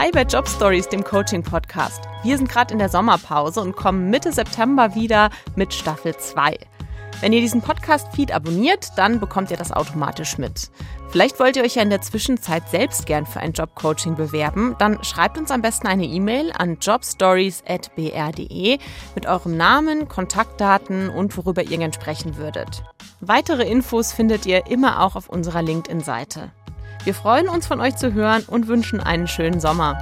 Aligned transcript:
Hi 0.00 0.12
bei 0.12 0.22
Job 0.22 0.46
Stories, 0.46 0.88
dem 0.88 1.02
Coaching 1.02 1.42
Podcast. 1.42 2.04
Wir 2.22 2.36
sind 2.36 2.48
gerade 2.48 2.72
in 2.72 2.78
der 2.78 2.88
Sommerpause 2.88 3.60
und 3.60 3.74
kommen 3.74 4.10
Mitte 4.10 4.30
September 4.32 4.94
wieder 4.94 5.28
mit 5.56 5.74
Staffel 5.74 6.16
2. 6.16 6.56
Wenn 7.20 7.32
ihr 7.32 7.40
diesen 7.40 7.62
Podcast-Feed 7.62 8.30
abonniert, 8.30 8.90
dann 8.94 9.18
bekommt 9.18 9.50
ihr 9.50 9.56
das 9.56 9.72
automatisch 9.72 10.38
mit. 10.38 10.70
Vielleicht 11.08 11.40
wollt 11.40 11.56
ihr 11.56 11.64
euch 11.64 11.74
ja 11.74 11.82
in 11.82 11.90
der 11.90 12.00
Zwischenzeit 12.00 12.62
selbst 12.68 13.06
gern 13.06 13.26
für 13.26 13.40
ein 13.40 13.54
Jobcoaching 13.54 14.14
bewerben, 14.14 14.76
dann 14.78 15.02
schreibt 15.02 15.36
uns 15.36 15.50
am 15.50 15.62
besten 15.62 15.88
eine 15.88 16.04
E-Mail 16.04 16.52
an 16.56 16.78
jobstories.br.de 16.80 18.78
mit 19.16 19.26
eurem 19.26 19.56
Namen, 19.56 20.06
Kontaktdaten 20.06 21.08
und 21.08 21.36
worüber 21.36 21.64
ihr 21.64 21.78
gern 21.78 21.92
sprechen 21.92 22.36
würdet. 22.36 22.84
Weitere 23.20 23.68
Infos 23.68 24.12
findet 24.12 24.46
ihr 24.46 24.68
immer 24.68 25.02
auch 25.02 25.16
auf 25.16 25.28
unserer 25.28 25.62
LinkedIn-Seite. 25.62 26.52
Wir 27.04 27.14
freuen 27.14 27.48
uns 27.48 27.66
von 27.66 27.80
euch 27.80 27.96
zu 27.96 28.12
hören 28.12 28.44
und 28.46 28.68
wünschen 28.68 29.00
einen 29.00 29.28
schönen 29.28 29.60
Sommer. 29.60 29.98